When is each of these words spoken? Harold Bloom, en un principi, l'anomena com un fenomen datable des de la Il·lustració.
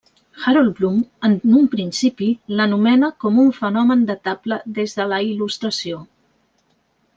Harold 0.43 0.69
Bloom, 0.77 0.95
en 1.27 1.35
un 1.59 1.67
principi, 1.73 2.29
l'anomena 2.61 3.11
com 3.25 3.39
un 3.45 3.53
fenomen 3.59 4.03
datable 4.13 4.61
des 4.81 4.99
de 5.01 5.09
la 5.15 5.23
Il·lustració. 5.29 6.05